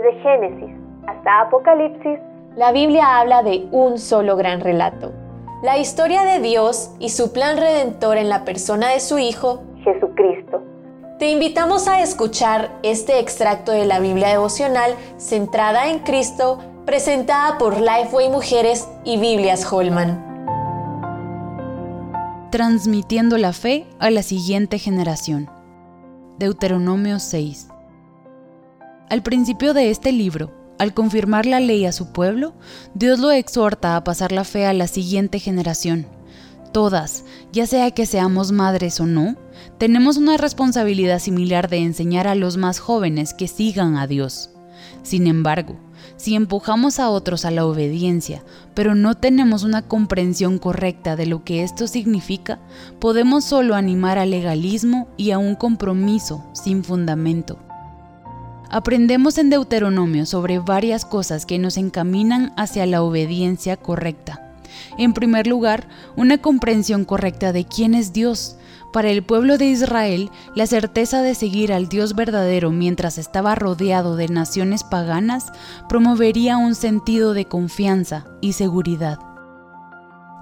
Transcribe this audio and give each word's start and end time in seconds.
Desde 0.00 0.22
Génesis 0.22 0.74
hasta 1.06 1.42
Apocalipsis, 1.42 2.18
la 2.56 2.72
Biblia 2.72 3.18
habla 3.18 3.42
de 3.42 3.68
un 3.70 3.98
solo 3.98 4.36
gran 4.36 4.60
relato. 4.60 5.12
La 5.62 5.76
historia 5.76 6.22
de 6.22 6.40
Dios 6.40 6.94
y 6.98 7.10
su 7.10 7.32
plan 7.32 7.58
redentor 7.58 8.16
en 8.16 8.30
la 8.30 8.44
persona 8.44 8.88
de 8.88 9.00
su 9.00 9.18
Hijo, 9.18 9.62
Jesucristo. 9.84 10.62
Te 11.18 11.30
invitamos 11.30 11.86
a 11.86 12.00
escuchar 12.00 12.70
este 12.82 13.18
extracto 13.18 13.72
de 13.72 13.84
la 13.84 14.00
Biblia 14.00 14.28
devocional 14.28 14.94
centrada 15.18 15.90
en 15.90 15.98
Cristo, 15.98 16.58
presentada 16.86 17.58
por 17.58 17.78
Lifeway 17.78 18.30
Mujeres 18.30 18.88
y 19.04 19.18
Biblias 19.18 19.70
Holman. 19.70 20.18
Transmitiendo 22.50 23.36
la 23.36 23.52
fe 23.52 23.86
a 23.98 24.10
la 24.10 24.22
siguiente 24.22 24.78
generación. 24.78 25.50
Deuteronomio 26.38 27.18
6. 27.18 27.69
Al 29.10 29.24
principio 29.24 29.74
de 29.74 29.90
este 29.90 30.12
libro, 30.12 30.52
al 30.78 30.94
confirmar 30.94 31.44
la 31.44 31.58
ley 31.58 31.84
a 31.84 31.90
su 31.90 32.12
pueblo, 32.12 32.54
Dios 32.94 33.18
lo 33.18 33.32
exhorta 33.32 33.96
a 33.96 34.04
pasar 34.04 34.30
la 34.30 34.44
fe 34.44 34.66
a 34.66 34.72
la 34.72 34.86
siguiente 34.86 35.40
generación. 35.40 36.06
Todas, 36.70 37.24
ya 37.52 37.66
sea 37.66 37.90
que 37.90 38.06
seamos 38.06 38.52
madres 38.52 39.00
o 39.00 39.06
no, 39.06 39.34
tenemos 39.78 40.16
una 40.16 40.36
responsabilidad 40.36 41.18
similar 41.18 41.68
de 41.68 41.78
enseñar 41.78 42.28
a 42.28 42.36
los 42.36 42.56
más 42.56 42.78
jóvenes 42.78 43.34
que 43.34 43.48
sigan 43.48 43.96
a 43.96 44.06
Dios. 44.06 44.50
Sin 45.02 45.26
embargo, 45.26 45.74
si 46.16 46.36
empujamos 46.36 47.00
a 47.00 47.10
otros 47.10 47.44
a 47.44 47.50
la 47.50 47.66
obediencia, 47.66 48.44
pero 48.74 48.94
no 48.94 49.16
tenemos 49.16 49.64
una 49.64 49.82
comprensión 49.82 50.58
correcta 50.58 51.16
de 51.16 51.26
lo 51.26 51.42
que 51.42 51.64
esto 51.64 51.88
significa, 51.88 52.60
podemos 53.00 53.44
solo 53.44 53.74
animar 53.74 54.18
al 54.18 54.30
legalismo 54.30 55.08
y 55.16 55.32
a 55.32 55.38
un 55.38 55.56
compromiso 55.56 56.44
sin 56.52 56.84
fundamento. 56.84 57.58
Aprendemos 58.72 59.36
en 59.38 59.50
Deuteronomio 59.50 60.26
sobre 60.26 60.60
varias 60.60 61.04
cosas 61.04 61.44
que 61.44 61.58
nos 61.58 61.76
encaminan 61.76 62.52
hacia 62.56 62.86
la 62.86 63.02
obediencia 63.02 63.76
correcta. 63.76 64.52
En 64.96 65.12
primer 65.12 65.48
lugar, 65.48 65.88
una 66.16 66.38
comprensión 66.38 67.04
correcta 67.04 67.52
de 67.52 67.64
quién 67.64 67.94
es 67.94 68.12
Dios. 68.12 68.56
Para 68.92 69.10
el 69.10 69.24
pueblo 69.24 69.58
de 69.58 69.66
Israel, 69.66 70.30
la 70.54 70.68
certeza 70.68 71.20
de 71.20 71.34
seguir 71.34 71.72
al 71.72 71.88
Dios 71.88 72.14
verdadero 72.14 72.70
mientras 72.70 73.18
estaba 73.18 73.56
rodeado 73.56 74.14
de 74.14 74.28
naciones 74.28 74.84
paganas 74.84 75.46
promovería 75.88 76.56
un 76.56 76.76
sentido 76.76 77.34
de 77.34 77.46
confianza 77.46 78.26
y 78.40 78.52
seguridad. 78.52 79.18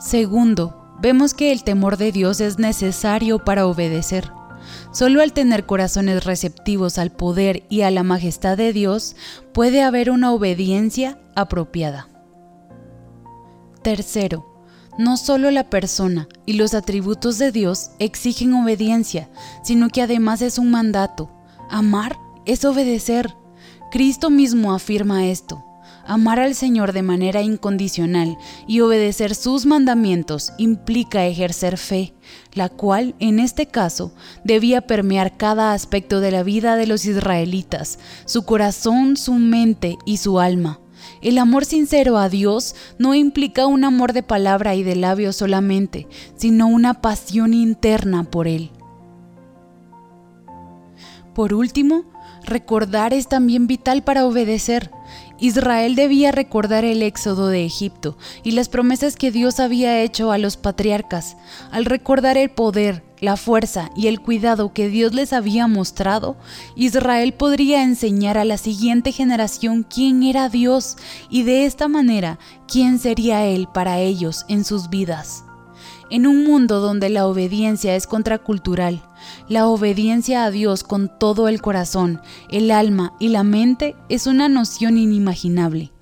Segundo, 0.01 0.97
vemos 1.01 1.33
que 1.33 1.51
el 1.51 1.65
temor 1.65 1.97
de 1.97 2.13
Dios 2.13 2.41
es 2.41 2.59
necesario 2.59 3.39
para 3.39 3.67
obedecer. 3.67 4.38
Solo 4.93 5.23
al 5.23 5.33
tener 5.33 5.67
corazones 5.67 6.25
receptivos 6.25 6.99
al 6.99 7.13
poder 7.13 7.65
y 7.69 7.83
a 7.83 7.91
la 7.91 8.03
majestad 8.03 8.57
de 8.57 8.73
Dios 8.73 9.17
puede 9.53 9.83
haber 9.83 10.11
una 10.11 10.33
obediencia 10.33 11.19
apropiada. 11.35 12.09
Tercero, 13.83 14.59
no 14.99 15.17
solo 15.17 15.51
la 15.51 15.71
persona 15.71 16.29
y 16.45 16.55
los 16.55 16.75
atributos 16.75 17.39
de 17.39 17.53
Dios 17.53 17.93
exigen 17.99 18.55
obediencia, 18.55 19.29
sino 19.63 19.89
que 19.89 20.03
además 20.03 20.43
es 20.43 20.59
un 20.59 20.71
mandato. 20.71 21.31
Amar 21.71 22.19
es 22.45 22.65
obedecer. 22.65 23.35
Cristo 23.91 24.29
mismo 24.29 24.75
afirma 24.75 25.27
esto. 25.27 25.65
Amar 26.09 26.41
al 26.41 26.55
Señor 26.55 26.95
de 26.95 27.03
manera 27.03 27.43
incondicional 27.43 28.39
y 28.67 28.81
obedecer 28.81 29.35
sus 29.35 29.67
mandamientos 29.67 30.55
implica 30.57 31.27
ejercer 31.27 31.77
fe, 31.77 32.15
la 32.55 32.71
cual, 32.71 33.15
en 33.19 33.39
este 33.39 33.67
caso, 33.67 34.15
debía 34.43 34.81
permear 34.81 35.37
cada 35.37 35.75
aspecto 35.75 36.21
de 36.21 36.31
la 36.31 36.43
vida 36.43 36.77
de 36.77 36.87
los 36.87 37.05
israelitas, 37.05 37.99
su 38.25 38.47
corazón, 38.47 39.19
su 39.19 39.35
mente 39.35 39.99
y 40.07 40.17
su 40.17 40.41
alma. 40.41 40.81
El 41.21 41.37
amor 41.37 41.67
sincero 41.67 42.17
a 42.17 42.31
Dios 42.31 42.75
no 42.99 43.15
implica 43.15 43.67
un 43.67 43.85
amor 43.85 44.15
de 44.15 44.23
palabra 44.23 44.75
y 44.75 44.83
de 44.83 44.97
labios 44.97 45.37
solamente, 45.37 46.09
sino 46.37 46.69
una 46.69 47.03
pasión 47.03 47.53
interna 47.53 48.25
por 48.25 48.49
Él. 48.49 48.71
Por 51.35 51.53
último, 51.53 52.05
recordar 52.45 53.13
es 53.13 53.29
también 53.29 53.67
vital 53.67 54.03
para 54.03 54.27
obedecer. 54.27 54.91
Israel 55.41 55.95
debía 55.95 56.33
recordar 56.33 56.85
el 56.85 57.03
éxodo 57.03 57.49
de 57.49 57.65
Egipto 57.65 58.17
y 58.43 58.53
las 58.53 58.69
promesas 58.69 59.17
que 59.17 59.31
Dios 59.31 59.61
había 59.61 60.03
hecho 60.03 60.33
a 60.33 60.39
los 60.39 60.57
patriarcas. 60.57 61.37
Al 61.71 61.85
recordar 61.85 62.37
el 62.37 62.51
poder, 62.51 63.05
la 63.21 63.37
fuerza 63.37 63.91
y 63.97 64.09
el 64.09 64.21
cuidado 64.21 64.73
que 64.73 64.89
Dios 64.89 65.15
les 65.15 65.33
había 65.33 65.67
mostrado, 65.67 66.37
Israel 66.77 67.33
podría 67.35 67.83
enseñar 67.83 68.37
a 68.39 68.45
la 68.45 68.59
siguiente 68.59 69.13
generación 69.13 69.85
quién 69.89 70.23
era 70.23 70.49
Dios 70.49 70.97
y 71.31 71.45
de 71.45 71.67
esta 71.67 71.89
manera 71.89 72.39
quién 72.67 72.99
sería 72.99 73.47
Él 73.47 73.69
para 73.73 73.99
ellos 73.99 74.45
en 74.49 74.65
sus 74.65 74.91
vidas. 74.91 75.45
En 76.11 76.27
un 76.27 76.45
mundo 76.45 76.81
donde 76.81 77.11
la 77.11 77.27
obediencia 77.27 77.95
es 77.95 78.07
contracultural, 78.07 79.03
la 79.47 79.67
obediencia 79.67 80.45
a 80.45 80.51
Dios 80.51 80.83
con 80.83 81.11
todo 81.19 81.49
el 81.49 81.61
corazón, 81.61 82.23
el 82.49 82.71
alma 82.71 83.13
y 83.19 83.29
la 83.29 83.43
mente 83.43 83.95
es 84.09 84.27
una 84.27 84.49
noción 84.49 84.97
inimaginable. 84.97 85.93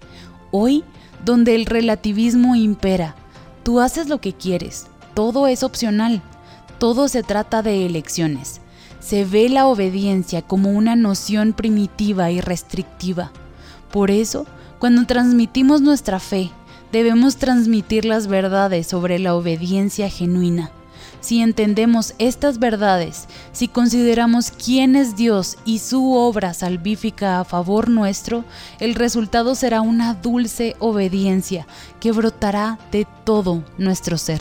Hoy, 0.52 0.84
donde 1.24 1.56
el 1.56 1.66
relativismo 1.66 2.54
impera, 2.54 3.16
tú 3.64 3.80
haces 3.80 4.08
lo 4.08 4.20
que 4.20 4.32
quieres, 4.32 4.86
todo 5.14 5.48
es 5.48 5.64
opcional, 5.64 6.22
todo 6.78 7.08
se 7.08 7.24
trata 7.24 7.62
de 7.62 7.84
elecciones. 7.84 8.60
Se 9.00 9.24
ve 9.24 9.48
la 9.48 9.66
obediencia 9.66 10.42
como 10.42 10.70
una 10.70 10.94
noción 10.94 11.52
primitiva 11.52 12.30
y 12.30 12.40
restrictiva. 12.40 13.32
Por 13.90 14.12
eso, 14.12 14.46
cuando 14.78 15.04
transmitimos 15.04 15.80
nuestra 15.80 16.20
fe, 16.20 16.50
debemos 16.96 17.36
transmitir 17.36 18.06
las 18.06 18.26
verdades 18.26 18.86
sobre 18.86 19.18
la 19.18 19.34
obediencia 19.34 20.08
genuina. 20.08 20.70
Si 21.20 21.42
entendemos 21.42 22.14
estas 22.18 22.58
verdades, 22.58 23.28
si 23.52 23.68
consideramos 23.68 24.50
quién 24.50 24.96
es 24.96 25.14
Dios 25.14 25.58
y 25.66 25.80
su 25.80 26.14
obra 26.14 26.54
salvífica 26.54 27.40
a 27.40 27.44
favor 27.44 27.90
nuestro, 27.90 28.44
el 28.80 28.94
resultado 28.94 29.54
será 29.54 29.82
una 29.82 30.14
dulce 30.14 30.74
obediencia 30.78 31.66
que 32.00 32.12
brotará 32.12 32.78
de 32.92 33.06
todo 33.24 33.62
nuestro 33.76 34.16
ser. 34.16 34.40